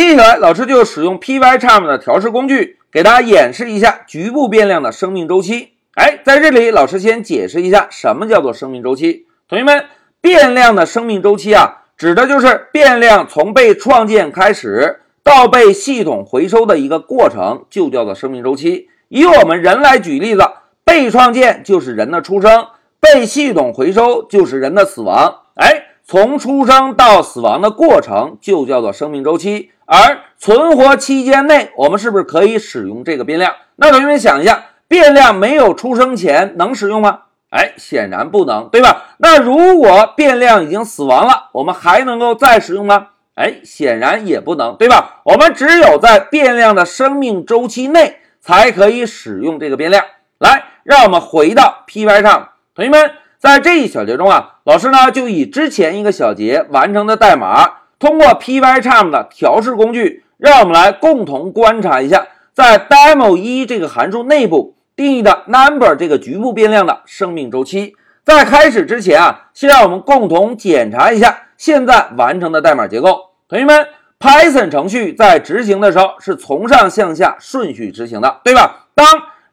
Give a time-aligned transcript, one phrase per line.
[0.00, 5.72] 接下来，老师就使用 Pycharm 的调试工具，给大家演示一下局部变量的生命周期。
[5.94, 9.26] 哎，在这里，老师先解释一下什么叫做生命周期。
[9.46, 9.84] 同学们，
[10.22, 18.88] 变量的生命周期啊，指的就是变量从被创建开始到被系统回收的一个过程，就叫做生命周期。
[19.08, 20.40] 以我们人来举例子，
[20.82, 25.40] 被创建就是人的出生，被系统回收就是人的死亡。
[25.56, 29.70] 哎，从出生到死亡的过程就叫做生命周期。
[29.86, 33.54] 而存活期间内，我们是不是可以使用这个变量？
[33.76, 37.20] 那同学们想一下，变量没有出生前能使用吗？
[37.50, 39.14] 哎，显然不能，对吧？
[39.18, 43.10] 那如果变量已经死亡了，我们还能够再使用吗？
[43.36, 45.20] 哎，显然也不能，对吧？
[45.22, 50.04] 我们只有在变量的生命周期内才可以使用这个变量。
[50.38, 57.78] 来，让我们回到 Py 上，同学们，在这一小节中啊，老师呢就以之前一个小节完成的代码。
[57.98, 67.94] 通过 Pycharm 的调试工具，让我们来共同观察一下，在 demo 一这个函数内部定义的 number 这个局部变量的生命周期。
[68.24, 73.30] 在开始之前啊，先让我们共同检查一下现在完成的代码结构。
[73.48, 73.86] 同学们
[74.18, 78.88] ，Python 程序在执行的时候是从上向下顺序执行的，对吧？
[78.94, 79.06] 当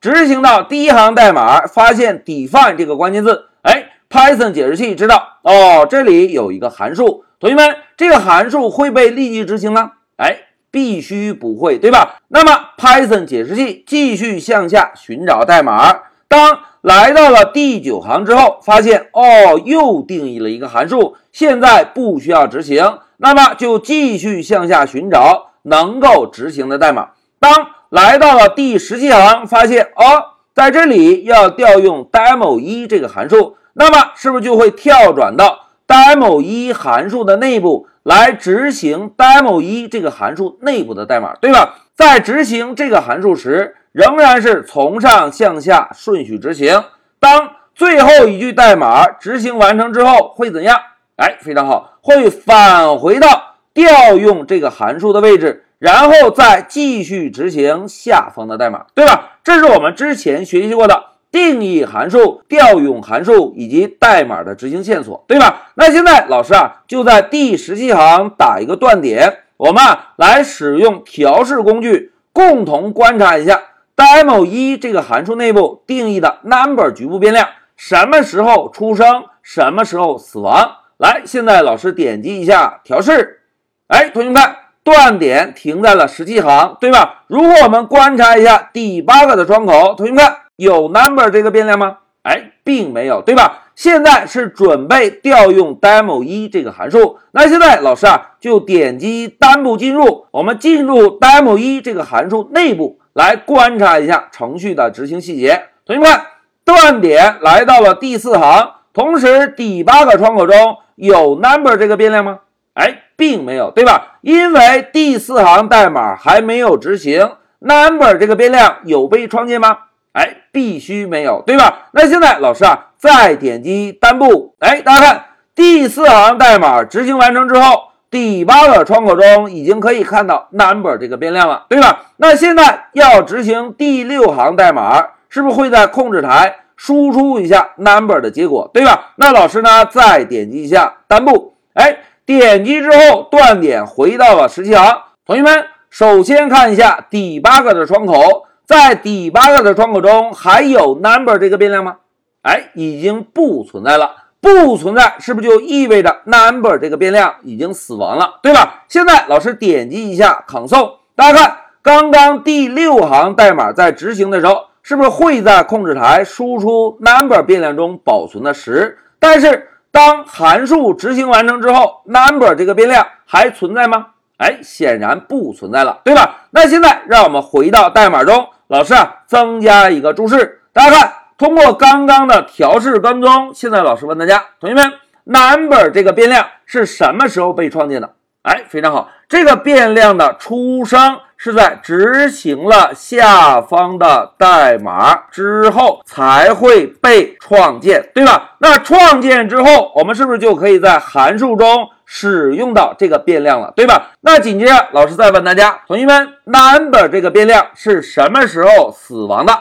[0.00, 7.24] 执行到第一行代码，发现 define 这个关键字，哎，Python 解释器知道哦，这里有一个函数。
[7.40, 9.92] 同学们，这个函数会被立即执行吗？
[10.16, 10.36] 哎，
[10.70, 12.18] 必须不会，对吧？
[12.28, 15.94] 那么 Python 解释器继续向下寻找代码，
[16.28, 27.12] 当来到了第九行之后，发现哦，又定义了一个函数，现在不需要执行，那么就继续向下寻找能够执行的代码。
[27.40, 41.74] 当来到了第十七行，发现哦，在这里要调用 demo 一这个函数，那么是不是就会跳转到？demo 一函数的内部来执行 demo 一这个函数内部的代码，对吧？
[41.96, 46.84] 在执行这个函数时，仍然是从上向下顺序执行。
[47.18, 50.78] 当最后一句代码执行完成之后，会怎样？
[51.16, 59.33] 哎，非常好，会返回到调用这个函数的位置，然后再继续执行下方的代码，对吧？
[59.44, 61.10] 这是我们之前学习过的。
[61.30, 65.72] 定义函数、调用函数以及代码的执行线索，对吧？
[65.74, 73.60] 那现在老师啊，就在第十七行打一个断点，我们啊来使用调试工具，共同观察一下
[73.96, 80.76] demo 一这个函数内部定义的 number 局部变量什么时候出生，什么时候死亡。
[80.98, 83.40] 来，现在老师点击一下调试，
[83.88, 87.24] 哎，同学们看，断点停在了十七行，对吧？
[87.26, 90.36] 如果我们观察一下第八个的窗口，同学们看。
[90.56, 91.96] 有 number 这个变量吗？
[92.22, 93.64] 哎，并没有，对吧？
[93.74, 97.18] 现在是准备调用 demo 一这个函数。
[97.32, 105.64] 那现在老师啊，就点击单步进入，我们进入 demo 一这个函数内部来观察一下程序的执行细节。
[105.84, 106.20] 同学们，
[106.64, 112.38] 断点来到了第四行，同时第八个窗口中有 number 这个变量吗？
[112.74, 114.18] 哎，并没有，对吧？
[114.20, 119.78] 因为第四行代码还没有执行，number 这个变量有被创建吗？
[120.12, 121.88] 哎，必须没有，对吧？
[121.92, 125.24] 那现在老师啊，再点击单步，哎，大家看
[125.54, 132.06] 第四行代码执行完成之后，第八个窗口中已经可以看到 number 这个变量了，对吧？
[132.18, 139.12] 那现在要执行第六行代码，是不是会在控制台输出一下 number 的结果，对吧？
[139.16, 144.98] 那老师呢，再点击一下单步，哎，点击之后断点回到了十七行。
[145.26, 148.46] 同学们，首先看一下第八个的窗口。
[148.66, 151.96] 在第八个的窗口中还有 number 这个变量吗？
[152.40, 158.84] 哎，已经不存在了，不存在，是不是就意味着 number 这个变量已经死亡了，对吧？
[158.88, 168.96] 现在老师点击一下 console，大家看，刚刚第六行代码在执行的时候，是不是会在控制台输出 number 变量中保存的十？
[169.18, 174.08] 但是当函数执行完成之后，number 这个变量还存在吗？
[174.38, 176.48] 哎，显然不存在了，对吧？
[176.50, 178.48] 那现在让我们回到代码中。
[178.66, 188.14] 老师啊，增加一个注释，大家看，通过刚刚的调试跟踪，现在老师问大家，同学们，number 这个变量是什么时候被创建的？
[188.42, 198.52] 哎，非常好，这个变量的出生是在执行了下方的代码之后才会被创建，对吧？
[198.60, 201.90] 那创建之后，我们是不是就可以在函数中？
[202.06, 204.12] 使用到这个变量了，对吧？
[204.22, 209.52] 那紧接着老师再问大家，同学们，number 这个变量是什么时候死亡的？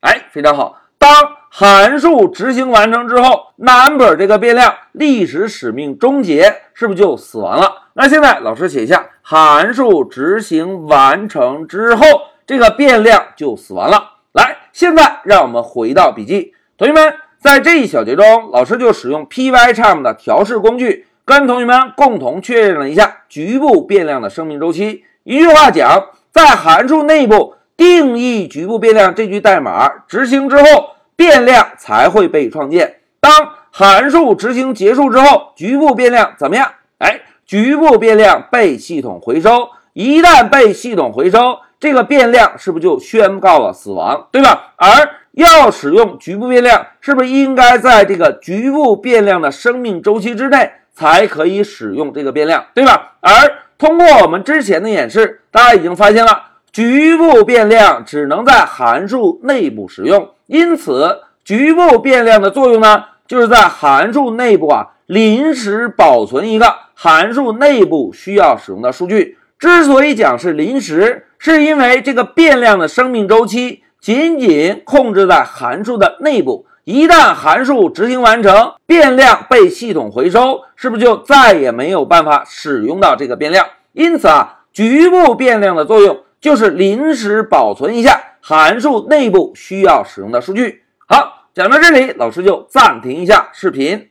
[0.00, 1.10] 哎，非常好，当
[1.50, 7.82] 函数执行完成之后，number 这个变量历史使命终结，是不是就死亡了？
[7.94, 12.04] 那现在老师写一下函数执行完成之后，
[12.46, 14.18] 这个变量就死亡了。
[14.30, 25.02] 来，现在让我们回到笔记，同学们，在这一小节中，老师就使用 Pycharm 的调试工具，跟同学们共同确认了一下局部变量的生命周期。
[25.24, 33.00] 一句话讲，在函数内部定义局部变量这句代码执行之后，变量才会被创建。
[33.18, 33.32] 当
[33.72, 36.70] 函数执行结束之后，局部变量怎么样？
[36.98, 39.68] 哎，局部变量被系统回收。
[39.92, 44.74] 一旦被系统回收，这个变量是不是就宣告了死亡，对吧？
[44.76, 44.86] 而
[45.32, 53.14] 要使用局部变量，是不是应该在这个局部变量的生命周期之内才可以使用这个变量，对吧？
[53.20, 53.30] 而
[53.78, 69.36] 通过我们之前的演示，大家已经发现了，局部变量只能在函数内部使用，因此局部变量的作用呢，就是在函数内部啊临时保存一个函数内部需要使用的数据。
[69.58, 76.66] 之所以讲是临时，是因为这个变量的生命周期仅仅控制在函数的内部。
[76.84, 83.66] 一旦函数执行完成，变量被系统回收，是不是就再也没有办法使用到这个变量？
[83.92, 90.84] 因此啊，局部变量的作用就是临时保存一下函数内部需要使用的数据。
[91.06, 94.08] 好，讲到这里，老师就暂停一下视频。